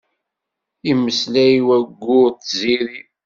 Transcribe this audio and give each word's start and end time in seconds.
Yemmeslay 0.87 1.55
wayyur 1.67 2.29
d 2.33 2.37
tziri. 2.41 3.01